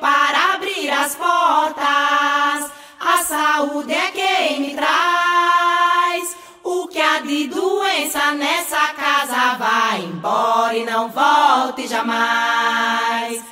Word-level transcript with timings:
para 0.00 0.54
abrir 0.54 0.88
as 0.88 1.16
portas. 1.16 2.70
A 3.00 3.24
saúde 3.24 3.92
é 3.92 4.10
quem 4.12 4.60
me 4.60 4.74
traz. 4.74 6.36
O 6.62 6.86
que 6.86 7.00
há 7.00 7.20
de 7.20 7.48
doença 7.48 8.32
nessa 8.34 8.94
casa 8.94 9.56
vai 9.58 10.04
embora 10.04 10.76
e 10.76 10.84
não 10.84 11.10
volte 11.10 11.88
jamais. 11.88 13.42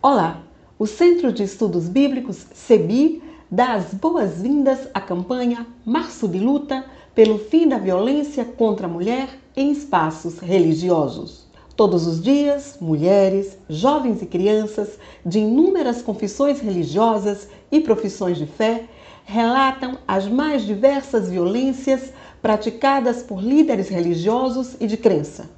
Olá, 0.00 0.38
o 0.78 0.86
Centro 0.86 1.32
de 1.32 1.42
Estudos 1.42 1.88
Bíblicos, 1.88 2.46
CEBI, 2.54 3.20
dá 3.50 3.72
as 3.72 3.92
boas-vindas 3.92 4.88
à 4.94 5.00
campanha 5.00 5.66
Março 5.84 6.28
de 6.28 6.38
Luta 6.38 6.84
pelo 7.16 7.36
fim 7.36 7.66
da 7.66 7.78
violência 7.78 8.44
contra 8.44 8.86
a 8.86 8.90
mulher 8.90 9.28
em 9.56 9.72
espaços 9.72 10.38
religiosos. 10.38 11.47
Todos 11.78 12.08
os 12.08 12.20
dias, 12.20 12.76
mulheres, 12.80 13.56
jovens 13.68 14.20
e 14.20 14.26
crianças 14.26 14.98
de 15.24 15.38
inúmeras 15.38 16.02
confissões 16.02 16.58
religiosas 16.58 17.46
e 17.70 17.78
profissões 17.78 18.36
de 18.36 18.46
fé 18.46 18.86
relatam 19.24 19.96
as 20.04 20.26
mais 20.26 20.66
diversas 20.66 21.30
violências 21.30 22.12
praticadas 22.42 23.22
por 23.22 23.40
líderes 23.40 23.88
religiosos 23.90 24.74
e 24.80 24.88
de 24.88 24.96
crença. 24.96 25.48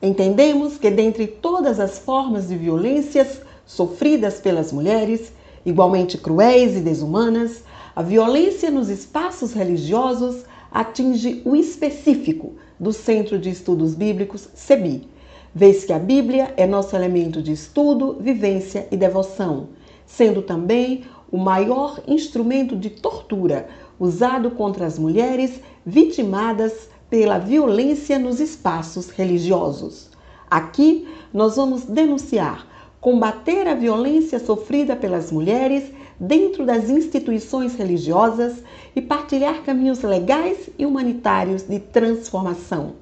Entendemos 0.00 0.78
que, 0.78 0.88
dentre 0.92 1.26
todas 1.26 1.80
as 1.80 1.98
formas 1.98 2.46
de 2.46 2.56
violências 2.56 3.42
sofridas 3.66 4.38
pelas 4.38 4.72
mulheres, 4.72 5.32
igualmente 5.66 6.16
cruéis 6.16 6.76
e 6.76 6.80
desumanas, 6.82 7.64
a 7.96 8.00
violência 8.00 8.70
nos 8.70 8.88
espaços 8.88 9.52
religiosos 9.52 10.44
atinge 10.70 11.42
o 11.44 11.56
específico 11.56 12.52
do 12.78 12.92
Centro 12.92 13.40
de 13.40 13.50
Estudos 13.50 13.96
Bíblicos, 13.96 14.48
CEBI, 14.54 15.12
vez 15.54 15.84
que 15.84 15.92
a 15.92 15.98
Bíblia 15.98 16.52
é 16.56 16.66
nosso 16.66 16.96
elemento 16.96 17.40
de 17.40 17.52
estudo, 17.52 18.16
vivência 18.20 18.88
e 18.90 18.96
devoção, 18.96 19.68
sendo 20.04 20.42
também 20.42 21.04
o 21.30 21.38
maior 21.38 22.00
instrumento 22.08 22.74
de 22.76 22.90
tortura 22.90 23.68
usado 23.98 24.50
contra 24.50 24.84
as 24.84 24.98
mulheres 24.98 25.60
vitimadas 25.86 26.88
pela 27.08 27.38
violência 27.38 28.18
nos 28.18 28.40
espaços 28.40 29.10
religiosos. 29.10 30.10
Aqui 30.50 31.06
nós 31.32 31.56
vamos 31.56 31.84
denunciar, 31.84 32.66
combater 33.00 33.68
a 33.68 33.74
violência 33.74 34.38
sofrida 34.40 34.96
pelas 34.96 35.30
mulheres 35.30 35.92
dentro 36.18 36.66
das 36.66 36.90
instituições 36.90 37.76
religiosas 37.76 38.62
e 38.96 39.00
partilhar 39.00 39.62
caminhos 39.62 40.02
legais 40.02 40.70
e 40.78 40.84
humanitários 40.84 41.62
de 41.62 41.78
transformação. 41.78 42.94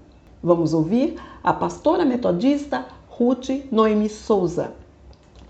Vamos 0.43 0.75
ouvir 0.75 1.15
a 1.43 1.53
pastora 1.53 2.05
metodista 2.05 2.87
Ruth 3.09 3.49
Noemi 3.71 4.09
Souza, 4.09 4.73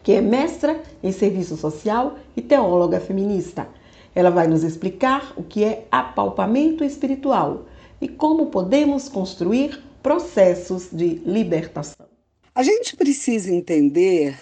que 0.02 0.12
é 0.12 0.20
mestra 0.20 0.82
em 1.02 1.12
serviço 1.12 1.56
social 1.56 2.16
e 2.36 2.42
teóloga 2.42 2.98
feminista. 2.98 3.68
Ela 4.14 4.30
vai 4.30 4.46
nos 4.46 4.62
explicar 4.62 5.32
o 5.36 5.42
que 5.42 5.64
é 5.64 5.86
apalpamento 5.90 6.84
espiritual 6.84 7.66
e 8.00 8.08
como 8.08 8.46
podemos 8.46 9.08
construir 9.08 9.82
processos 10.02 10.88
de 10.90 11.22
libertação. 11.24 12.06
A 12.54 12.62
gente 12.62 12.96
precisa 12.96 13.50
entender 13.50 14.38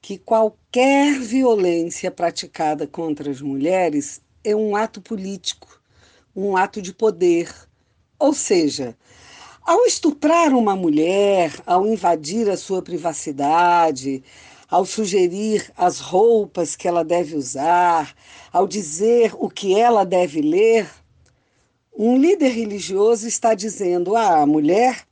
que 0.00 0.18
qualquer 0.18 1.18
violência 1.20 2.10
praticada 2.10 2.86
contra 2.86 3.30
as 3.30 3.40
mulheres 3.40 4.20
é 4.42 4.54
um 4.54 4.74
ato 4.74 5.00
político, 5.00 5.80
um 6.34 6.56
ato 6.56 6.82
de 6.82 6.92
poder. 6.92 7.52
Ou 8.18 8.34
seja, 8.34 8.96
ao 9.64 9.86
estuprar 9.86 10.52
uma 10.52 10.76
mulher, 10.76 11.58
ao 11.64 11.86
invadir 11.86 12.50
a 12.50 12.56
sua 12.56 12.82
privacidade, 12.82 14.22
ao 14.68 14.84
sugerir 14.84 15.72
as 15.76 16.00
roupas 16.00 16.76
que 16.76 16.86
ela 16.86 17.02
deve 17.02 17.34
usar, 17.34 18.14
ao 18.52 18.66
dizer 18.68 19.32
o 19.38 19.48
que 19.48 19.74
ela 19.74 20.04
deve 20.04 20.42
ler, 20.42 20.90
um 21.96 22.18
líder 22.18 22.48
religioso 22.48 23.26
está 23.26 23.54
dizendo 23.54 24.14
à 24.14 24.44
mulher 24.44 25.06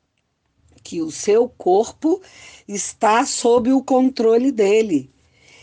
que 0.83 1.01
o 1.01 1.11
seu 1.11 1.49
corpo 1.49 2.21
está 2.69 3.25
sob 3.25 3.73
o 3.73 3.83
controle 3.83 4.53
dele 4.53 5.11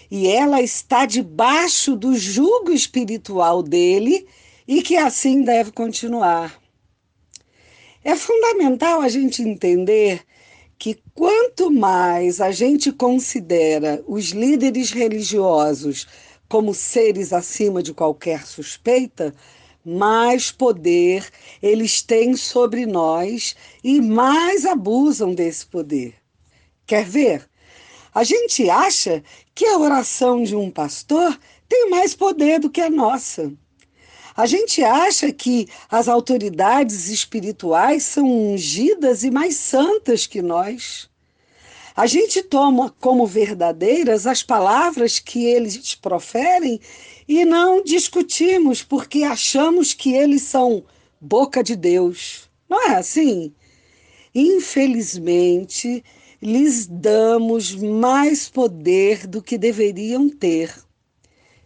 e 0.09 0.28
ela 0.28 0.61
está 0.61 1.05
debaixo 1.05 1.95
do 1.95 2.17
jugo 2.17 2.72
espiritual 2.72 3.61
dele 3.61 4.25
e 4.67 4.81
que 4.81 4.97
assim 4.97 5.44
deve 5.44 5.72
continuar. 5.72 6.59
É 8.03 8.15
fundamental 8.15 9.01
a 9.01 9.09
gente 9.09 9.41
entender 9.41 10.21
que 10.77 10.97
quanto 11.13 11.69
mais 11.69 12.39
a 12.39 12.51
gente 12.51 12.93
considera 12.93 14.01
os 14.07 14.29
líderes 14.29 14.91
religiosos 14.91 16.07
como 16.47 16.73
seres 16.73 17.33
acima 17.33 17.83
de 17.83 17.93
qualquer 17.93 18.47
suspeita, 18.47 19.35
mais 19.83 20.49
poder 20.49 21.27
eles 21.61 22.01
têm 22.01 22.35
sobre 22.37 22.85
nós 22.85 23.55
e 23.83 23.99
mais 23.99 24.66
abusam 24.66 25.33
desse 25.33 25.66
poder. 25.66 26.16
Quer 26.87 27.05
ver? 27.05 27.49
A 28.16 28.23
gente 28.23 28.69
acha 28.69 29.21
que 29.53 29.66
a 29.66 29.77
oração 29.77 30.41
de 30.41 30.55
um 30.55 30.71
pastor 30.71 31.37
tem 31.67 31.89
mais 31.89 32.16
poder 32.16 32.59
do 32.59 32.69
que 32.69 32.81
a 32.81 32.89
nossa. 32.89 33.51
A 34.39 34.45
gente 34.45 34.81
acha 34.81 35.33
que 35.33 35.67
as 35.91 36.07
autoridades 36.07 37.09
espirituais 37.09 38.03
são 38.03 38.53
ungidas 38.53 39.25
e 39.25 39.29
mais 39.29 39.57
santas 39.57 40.25
que 40.25 40.41
nós. 40.41 41.09
A 41.94 42.07
gente 42.07 42.41
toma 42.41 42.95
como 43.01 43.28
verdadeiras 43.28 44.25
as 44.25 44.41
palavras 44.41 45.19
que 45.19 45.44
eles 45.44 45.94
proferem 45.94 46.79
e 47.28 47.44
não 47.44 47.83
discutimos 47.83 48.81
porque 48.81 49.23
achamos 49.23 49.94
que 49.94 50.13
eles 50.13 50.44
são 50.44 50.85
boca 51.19 51.61
de 51.61 51.75
Deus. 51.75 52.49
Não 52.69 52.91
é 52.91 52.95
assim? 52.95 53.53
Infelizmente, 54.33 56.01
lhes 56.41 56.88
damos 56.88 57.75
mais 57.75 58.47
poder 58.47 59.28
do 59.28 59.41
que 59.41 59.57
deveriam 59.57 60.29
ter. 60.29 60.73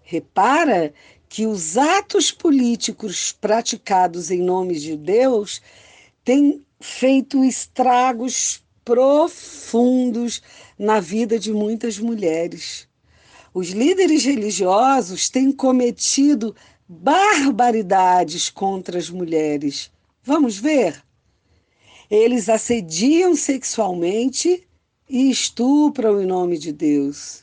Repara 0.01 0.93
que 1.33 1.47
os 1.47 1.79
atos 1.79 2.31
políticos 2.31 3.31
praticados 3.31 4.29
em 4.29 4.39
nome 4.39 4.77
de 4.77 4.95
Deus 4.95 5.63
têm 6.23 6.63
feito 6.79 7.43
estragos 7.43 8.63
profundos 8.85 10.43
na 10.77 10.99
vida 10.99 11.39
de 11.39 11.51
muitas 11.51 11.97
mulheres. 11.97 12.87
Os 13.51 13.69
líderes 13.69 14.23
religiosos 14.25 15.27
têm 15.27 15.51
cometido 15.51 16.55
barbaridades 16.87 18.51
contra 18.51 18.99
as 18.99 19.09
mulheres. 19.09 19.91
Vamos 20.21 20.59
ver? 20.59 21.03
Eles 22.11 22.47
assediam 22.47 23.35
sexualmente 23.35 24.67
e 25.09 25.31
estupram 25.31 26.21
em 26.21 26.27
nome 26.27 26.59
de 26.59 26.71
Deus. 26.71 27.42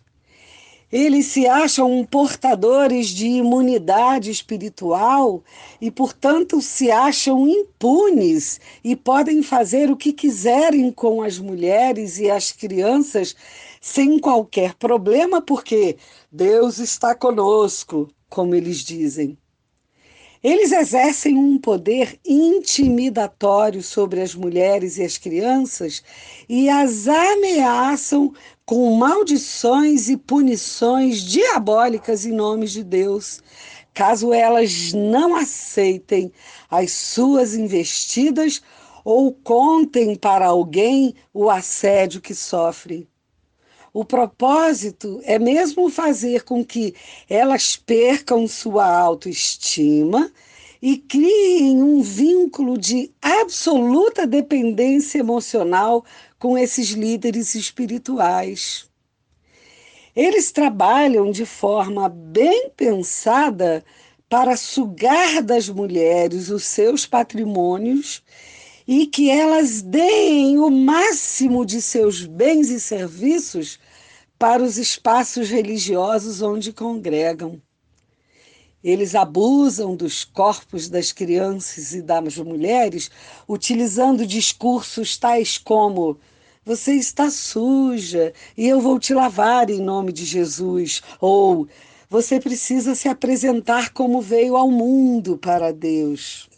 Eles 0.93 1.27
se 1.27 1.47
acham 1.47 2.05
portadores 2.05 3.09
de 3.09 3.27
imunidade 3.27 4.29
espiritual 4.31 5.43
e, 5.81 5.89
portanto, 5.89 6.61
se 6.61 6.91
acham 6.91 7.47
impunes 7.47 8.61
e 8.83 8.97
podem 8.97 9.41
fazer 9.41 9.89
o 9.89 9.97
que 9.97 10.13
quiserem 10.13 10.91
com 10.91 11.23
as 11.23 11.39
mulheres 11.39 12.19
e 12.19 12.29
as 12.29 12.51
crianças 12.51 13.37
sem 13.81 14.19
qualquer 14.19 14.75
problema, 14.75 15.41
porque 15.41 15.97
Deus 16.31 16.79
está 16.79 17.15
conosco, 17.15 18.09
como 18.29 18.55
eles 18.57 18.79
dizem. 18.79 19.39
Eles 20.43 20.73
exercem 20.73 21.37
um 21.37 21.59
poder 21.59 22.19
intimidatório 22.25 23.83
sobre 23.83 24.23
as 24.23 24.35
mulheres 24.35 24.97
e 24.97 25.03
as 25.03 25.19
crianças 25.19 26.03
e 26.49 26.67
as 26.67 27.07
ameaçam 27.07 28.33
com 28.65 28.97
maldições 28.97 30.09
e 30.09 30.17
punições 30.17 31.21
diabólicas 31.21 32.25
em 32.25 32.33
nome 32.33 32.67
de 32.67 32.83
Deus, 32.83 33.43
caso 33.93 34.33
elas 34.33 34.95
não 34.95 35.37
aceitem 35.37 36.33
as 36.71 36.91
suas 36.91 37.55
investidas 37.55 38.63
ou 39.05 39.35
contem 39.35 40.17
para 40.17 40.47
alguém 40.47 41.15
o 41.35 41.51
assédio 41.51 42.19
que 42.19 42.35
sofrem. 42.35 43.07
O 43.93 44.05
propósito 44.05 45.21
é 45.25 45.39
mesmo 45.39 45.91
fazer 45.91 46.45
com 46.45 46.65
que 46.65 46.95
elas 47.29 47.77
percam 47.77 48.47
sua 48.47 48.87
autoestima 48.87 50.31
e 50.81 50.97
criem 50.97 51.83
um 51.83 52.01
vínculo 52.01 52.79
de 52.79 53.11
absoluta 53.21 54.27
dependência 54.27 55.19
emocional 55.19 56.05
com 56.39 56.57
esses 56.57 56.91
líderes 56.91 57.57
espirituais. 57.57 58.89
Eles 60.15 60.53
trabalham 60.53 61.31
de 61.33 61.45
forma 61.45 62.09
bem 62.09 62.71
pensada 62.77 63.85
para 64.29 64.57
sugar 64.57 65.43
das 65.43 65.69
mulheres 65.69 66.49
os 66.49 66.65
seus 66.65 67.07
patrimônios 67.07 68.23
e 68.93 69.07
que 69.07 69.31
elas 69.31 69.83
deem 69.83 70.59
o 70.59 70.69
máximo 70.69 71.65
de 71.65 71.81
seus 71.81 72.27
bens 72.27 72.71
e 72.71 72.81
serviços 72.81 73.79
para 74.37 74.61
os 74.65 74.79
espaços 74.79 75.49
religiosos 75.49 76.43
onde 76.43 76.73
congregam. 76.73 77.63
Eles 78.83 79.15
abusam 79.15 79.95
dos 79.95 80.25
corpos 80.25 80.89
das 80.89 81.13
crianças 81.13 81.95
e 81.95 82.03
das 82.03 82.37
mulheres, 82.39 83.13
utilizando 83.49 84.27
discursos 84.27 85.17
tais 85.17 85.57
como: 85.57 86.19
Você 86.65 86.95
está 86.95 87.31
suja 87.31 88.33
e 88.57 88.67
eu 88.67 88.81
vou 88.81 88.99
te 88.99 89.15
lavar 89.15 89.71
em 89.71 89.81
nome 89.81 90.13
de 90.13 90.25
Jesus. 90.25 91.01
Ou 91.21 91.69
Você 92.09 92.41
precisa 92.41 92.97
se 92.97 93.09
apresentar 93.09 93.91
como 93.93 94.21
veio 94.21 94.57
ao 94.57 94.69
mundo 94.69 95.39
para 95.39 95.73
Deus. 95.73 96.50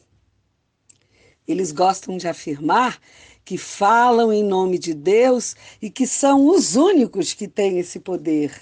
Eles 1.46 1.72
gostam 1.72 2.16
de 2.16 2.28
afirmar 2.28 2.98
que 3.44 3.58
falam 3.58 4.32
em 4.32 4.44
nome 4.44 4.78
de 4.78 4.94
Deus 4.94 5.56
e 5.80 5.90
que 5.90 6.06
são 6.06 6.46
os 6.46 6.76
únicos 6.76 7.34
que 7.34 7.48
têm 7.48 7.78
esse 7.78 7.98
poder. 7.98 8.52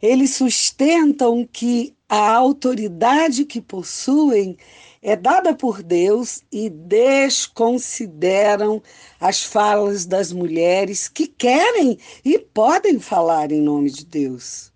Eles 0.00 0.34
sustentam 0.34 1.46
que 1.50 1.94
a 2.08 2.32
autoridade 2.32 3.44
que 3.44 3.60
possuem 3.60 4.56
é 5.02 5.14
dada 5.14 5.54
por 5.54 5.82
Deus 5.82 6.42
e 6.50 6.70
desconsideram 6.70 8.82
as 9.20 9.42
falas 9.42 10.06
das 10.06 10.32
mulheres 10.32 11.08
que 11.08 11.26
querem 11.26 11.98
e 12.24 12.38
podem 12.38 12.98
falar 12.98 13.52
em 13.52 13.60
nome 13.60 13.90
de 13.90 14.04
Deus. 14.04 14.69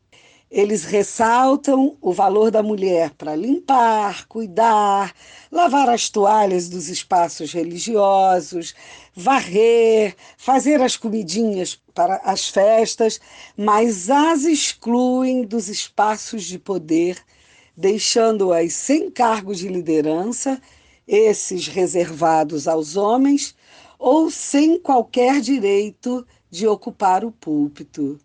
Eles 0.57 0.85
ressaltam 0.85 1.97
o 2.01 2.13
valor 2.13 2.49
da 2.49 2.63
mulher 2.63 3.11
para 3.15 3.35
limpar, 3.35 4.25
cuidar, 4.29 5.13
lavar 5.51 5.89
as 5.89 6.09
toalhas 6.09 6.69
dos 6.69 6.89
espaços 6.89 7.53
religiosos, 7.53 8.73
varrer, 9.13 10.15
fazer 10.39 10.81
as 10.81 10.97
comidinhas 10.97 11.75
para 11.93 12.19
as 12.19 12.49
festas, 12.49 13.21
mas 13.57 14.09
as 14.09 14.45
excluem 14.45 15.43
dos 15.43 15.69
espaços 15.69 16.45
de 16.45 16.57
poder, 16.57 17.19
deixando-as 17.77 18.75
sem 18.75 19.11
cargo 19.11 19.53
de 19.57 19.67
liderança, 19.67 20.63
esses 21.05 21.67
reservados 21.67 22.69
aos 22.69 22.95
homens, 22.95 23.57
ou 23.99 24.31
sem 24.31 24.79
qualquer 24.79 25.41
direito 25.41 26.25
de 26.49 26.65
ocupar 26.69 27.25
o 27.25 27.33
púlpito. 27.33 28.21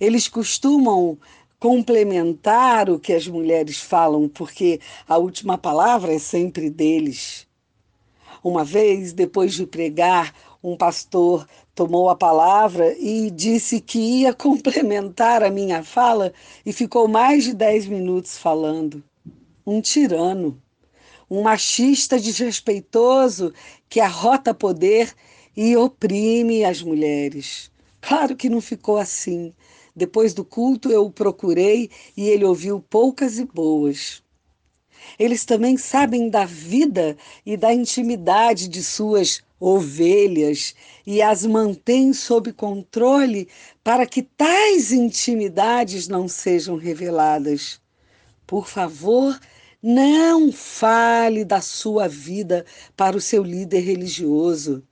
Eles 0.00 0.26
costumam 0.26 1.18
complementar 1.58 2.88
o 2.88 2.98
que 2.98 3.12
as 3.12 3.28
mulheres 3.28 3.78
falam, 3.78 4.26
porque 4.28 4.80
a 5.06 5.18
última 5.18 5.58
palavra 5.58 6.14
é 6.14 6.18
sempre 6.18 6.70
deles. 6.70 7.46
Uma 8.42 8.64
vez, 8.64 9.12
depois 9.12 9.52
de 9.52 9.66
pregar, 9.66 10.34
um 10.64 10.74
pastor 10.74 11.46
tomou 11.74 12.08
a 12.08 12.16
palavra 12.16 12.96
e 12.98 13.30
disse 13.30 13.80
que 13.80 13.98
ia 13.98 14.32
complementar 14.34 15.42
a 15.42 15.50
minha 15.50 15.82
fala 15.82 16.32
e 16.64 16.72
ficou 16.72 17.06
mais 17.06 17.44
de 17.44 17.54
dez 17.54 17.86
minutos 17.86 18.38
falando. 18.38 19.04
Um 19.66 19.82
tirano, 19.82 20.60
um 21.30 21.42
machista 21.42 22.18
desrespeitoso 22.18 23.52
que 23.88 24.00
arrota 24.00 24.54
poder 24.54 25.14
e 25.54 25.76
oprime 25.76 26.64
as 26.64 26.82
mulheres. 26.82 27.70
Claro 28.00 28.34
que 28.34 28.48
não 28.48 28.62
ficou 28.62 28.96
assim. 28.96 29.52
Depois 30.00 30.32
do 30.32 30.46
culto 30.46 30.90
eu 30.90 31.04
o 31.04 31.10
procurei 31.10 31.90
e 32.16 32.26
ele 32.26 32.42
ouviu 32.42 32.80
poucas 32.80 33.38
e 33.38 33.44
boas. 33.44 34.22
Eles 35.18 35.44
também 35.44 35.76
sabem 35.76 36.30
da 36.30 36.46
vida 36.46 37.18
e 37.44 37.54
da 37.54 37.70
intimidade 37.70 38.66
de 38.66 38.82
suas 38.82 39.42
ovelhas 39.60 40.74
e 41.06 41.20
as 41.20 41.44
mantêm 41.44 42.14
sob 42.14 42.50
controle 42.50 43.46
para 43.84 44.06
que 44.06 44.22
tais 44.22 44.90
intimidades 44.90 46.08
não 46.08 46.26
sejam 46.26 46.76
reveladas. 46.76 47.78
Por 48.46 48.66
favor, 48.66 49.38
não 49.82 50.50
fale 50.50 51.44
da 51.44 51.60
sua 51.60 52.08
vida 52.08 52.64
para 52.96 53.18
o 53.18 53.20
seu 53.20 53.42
líder 53.42 53.80
religioso. 53.80 54.82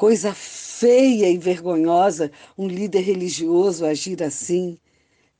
Coisa 0.00 0.32
feia 0.32 1.28
e 1.28 1.36
vergonhosa 1.36 2.32
um 2.56 2.66
líder 2.66 3.00
religioso 3.00 3.84
agir 3.84 4.22
assim. 4.22 4.78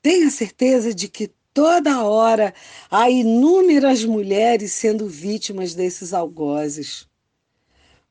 Tenha 0.02 0.28
certeza 0.28 0.92
de 0.92 1.08
que 1.08 1.30
toda 1.54 2.04
hora 2.04 2.52
há 2.90 3.08
inúmeras 3.08 4.04
mulheres 4.04 4.72
sendo 4.72 5.08
vítimas 5.08 5.74
desses 5.74 6.12
algozes. 6.12 7.08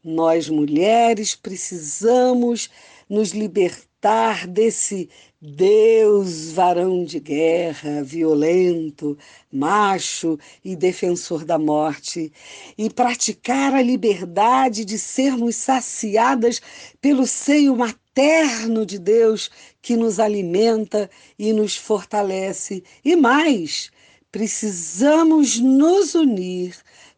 Nós, 0.03 0.49
mulheres, 0.49 1.35
precisamos 1.35 2.67
nos 3.07 3.29
libertar 3.29 4.47
desse 4.47 5.07
Deus, 5.41 6.51
varão 6.51 7.05
de 7.05 7.17
guerra, 7.17 8.03
violento, 8.03 9.17
macho 9.49 10.37
e 10.65 10.75
defensor 10.75 11.45
da 11.45 11.57
morte, 11.57 12.29
e 12.77 12.89
praticar 12.89 13.73
a 13.73 13.81
liberdade 13.81 14.83
de 14.83 14.99
sermos 14.99 15.55
saciadas 15.55 16.61
pelo 16.99 17.25
seio 17.25 17.73
materno 17.73 18.85
de 18.85 18.99
Deus 18.99 19.49
que 19.81 19.95
nos 19.95 20.19
alimenta 20.19 21.09
e 21.37 21.53
nos 21.53 21.73
fortalece. 21.73 22.83
E 23.05 23.15
mais, 23.15 23.91
precisamos 24.29 25.57
nos 25.57 26.15
unir 26.15 26.75